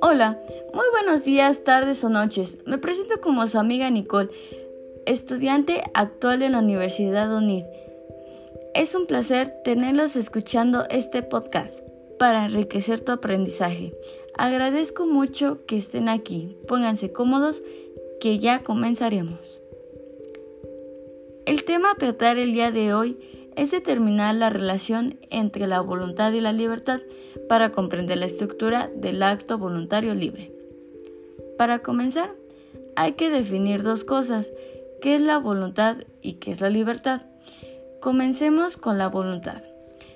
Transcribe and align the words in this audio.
Hola, 0.00 0.38
muy 0.74 0.84
buenos 0.90 1.24
días, 1.24 1.64
tardes 1.64 2.04
o 2.04 2.08
noches. 2.08 2.58
Me 2.66 2.78
presento 2.78 3.20
como 3.20 3.46
su 3.46 3.58
amiga 3.58 3.88
Nicole, 3.90 4.28
estudiante 5.06 5.82
actual 5.94 6.42
en 6.42 6.52
la 6.52 6.58
Universidad 6.58 7.34
UNID. 7.34 7.64
Es 8.74 8.94
un 8.94 9.06
placer 9.06 9.62
tenerlos 9.64 10.16
escuchando 10.16 10.84
este 10.90 11.22
podcast 11.22 11.80
para 12.18 12.44
enriquecer 12.46 13.00
tu 13.00 13.12
aprendizaje. 13.12 13.94
Agradezco 14.36 15.06
mucho 15.06 15.64
que 15.66 15.76
estén 15.76 16.08
aquí. 16.08 16.56
Pónganse 16.68 17.12
cómodos 17.12 17.62
que 18.20 18.38
ya 18.38 18.62
comenzaremos. 18.62 19.60
El 21.44 21.64
tema 21.64 21.92
a 21.92 21.96
tratar 21.96 22.38
el 22.38 22.52
día 22.52 22.70
de 22.70 22.94
hoy 22.94 23.18
es 23.56 23.70
determinar 23.70 24.34
la 24.34 24.50
relación 24.50 25.18
entre 25.30 25.66
la 25.66 25.80
voluntad 25.80 26.32
y 26.32 26.40
la 26.40 26.52
libertad 26.52 27.00
para 27.48 27.70
comprender 27.70 28.18
la 28.18 28.26
estructura 28.26 28.90
del 28.94 29.22
acto 29.22 29.58
voluntario 29.58 30.14
libre. 30.14 30.52
Para 31.58 31.80
comenzar, 31.80 32.30
hay 32.96 33.12
que 33.12 33.30
definir 33.30 33.82
dos 33.82 34.04
cosas, 34.04 34.50
qué 35.00 35.16
es 35.16 35.22
la 35.22 35.38
voluntad 35.38 35.98
y 36.20 36.34
qué 36.34 36.52
es 36.52 36.60
la 36.60 36.70
libertad. 36.70 37.22
Comencemos 38.00 38.76
con 38.76 38.98
la 38.98 39.08
voluntad. 39.08 39.62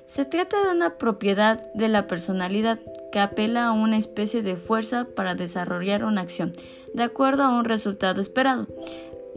Se 0.06 0.24
trata 0.24 0.64
de 0.64 0.70
una 0.70 0.98
propiedad 0.98 1.72
de 1.74 1.88
la 1.88 2.06
personalidad 2.06 2.78
que 3.12 3.18
apela 3.18 3.66
a 3.66 3.72
una 3.72 3.98
especie 3.98 4.42
de 4.42 4.56
fuerza 4.56 5.06
para 5.14 5.34
desarrollar 5.34 6.04
una 6.04 6.20
acción, 6.20 6.52
de 6.94 7.02
acuerdo 7.02 7.42
a 7.42 7.56
un 7.56 7.64
resultado 7.64 8.20
esperado. 8.20 8.66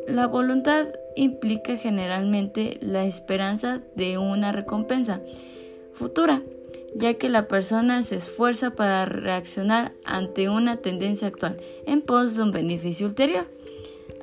La 0.08 0.28
voluntad 0.28 0.88
implica 1.20 1.76
generalmente 1.76 2.78
la 2.82 3.06
esperanza 3.06 3.82
de 3.96 4.18
una 4.18 4.54
recompensa 4.54 5.22
futura, 5.94 6.42
ya 6.96 7.16
que 7.16 7.28
la 7.28 7.48
persona 7.50 8.04
se 8.04 8.16
esfuerza 8.16 8.72
para 8.72 9.06
reaccionar 9.06 9.92
ante 10.06 10.50
una 10.50 10.78
tendencia 10.78 11.28
actual 11.28 11.60
en 11.86 12.02
pos 12.02 12.36
de 12.36 12.44
un 12.44 12.52
beneficio 12.52 13.06
ulterior. 13.06 13.48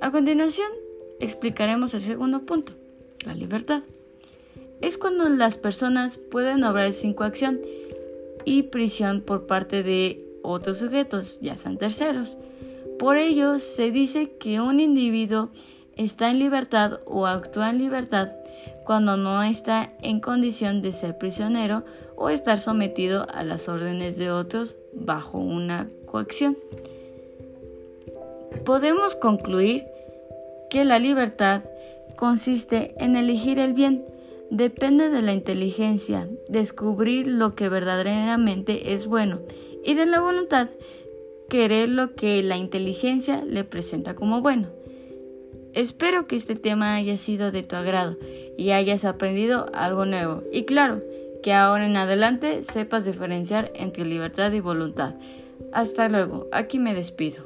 A 0.00 0.10
continuación, 0.10 0.68
explicaremos 1.20 1.92
el 1.92 2.00
segundo 2.00 2.46
punto, 2.46 2.72
la 3.26 3.34
libertad. 3.34 3.82
Es 4.80 4.96
cuando 4.96 5.28
las 5.28 5.58
personas 5.58 6.16
pueden 6.16 6.64
obrar 6.64 6.94
sin 6.94 7.12
coacción 7.12 7.60
y 8.46 8.62
prisión 8.62 9.20
por 9.20 9.46
parte 9.46 9.82
de 9.82 10.24
otros 10.42 10.78
sujetos, 10.78 11.38
ya 11.42 11.58
sean 11.58 11.76
terceros. 11.76 12.38
Por 12.98 13.18
ello, 13.18 13.58
se 13.58 13.90
dice 13.90 14.30
que 14.38 14.60
un 14.60 14.80
individuo 14.80 15.50
está 15.96 16.30
en 16.30 16.38
libertad 16.38 17.00
o 17.06 17.26
actúa 17.26 17.70
en 17.70 17.78
libertad 17.78 18.28
cuando 18.84 19.16
no 19.16 19.42
está 19.42 19.90
en 20.00 20.20
condición 20.20 20.80
de 20.80 20.92
ser 20.92 21.18
prisionero 21.18 21.84
o 22.14 22.30
estar 22.30 22.60
sometido 22.60 23.26
a 23.32 23.42
las 23.42 23.68
órdenes 23.68 24.16
de 24.16 24.30
otros 24.30 24.76
bajo 24.92 25.38
una 25.38 25.88
coacción. 26.06 26.56
Podemos 28.64 29.16
concluir 29.16 29.84
que 30.70 30.84
la 30.84 30.98
libertad 30.98 31.62
consiste 32.16 32.94
en 32.98 33.16
elegir 33.16 33.58
el 33.58 33.74
bien, 33.74 34.04
depende 34.50 35.10
de 35.10 35.22
la 35.22 35.32
inteligencia, 35.32 36.28
descubrir 36.48 37.26
lo 37.26 37.54
que 37.54 37.68
verdaderamente 37.68 38.94
es 38.94 39.06
bueno 39.06 39.40
y 39.84 39.94
de 39.94 40.06
la 40.06 40.20
voluntad, 40.20 40.68
querer 41.48 41.88
lo 41.88 42.14
que 42.14 42.42
la 42.42 42.56
inteligencia 42.56 43.44
le 43.44 43.64
presenta 43.64 44.14
como 44.14 44.40
bueno. 44.40 44.75
Espero 45.76 46.26
que 46.26 46.36
este 46.36 46.56
tema 46.56 46.94
haya 46.94 47.18
sido 47.18 47.52
de 47.52 47.62
tu 47.62 47.76
agrado 47.76 48.16
y 48.56 48.70
hayas 48.70 49.04
aprendido 49.04 49.66
algo 49.74 50.06
nuevo. 50.06 50.42
Y 50.50 50.64
claro, 50.64 51.02
que 51.42 51.52
ahora 51.52 51.84
en 51.84 51.98
adelante 51.98 52.64
sepas 52.64 53.04
diferenciar 53.04 53.70
entre 53.74 54.06
libertad 54.06 54.50
y 54.52 54.60
voluntad. 54.60 55.16
Hasta 55.74 56.08
luego, 56.08 56.46
aquí 56.50 56.78
me 56.78 56.94
despido. 56.94 57.44